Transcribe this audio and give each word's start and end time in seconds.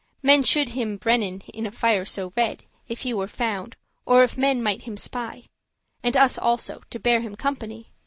Men 0.23 0.41
should 0.41 0.69
him 0.69 0.97
brennen* 0.97 1.41
in 1.53 1.67
a 1.67 1.71
fire 1.71 2.05
so 2.05 2.33
red, 2.35 2.61
*burn 2.61 2.67
If 2.87 3.01
he 3.01 3.13
were 3.13 3.27
found, 3.27 3.75
or 4.03 4.23
if 4.23 4.35
men 4.35 4.63
might 4.63 4.81
him 4.81 4.97
spy: 4.97 5.43
And 6.01 6.17
us 6.17 6.39
also, 6.39 6.81
to 6.89 6.97
bear 6.99 7.21
him 7.21 7.35
company. 7.35 7.91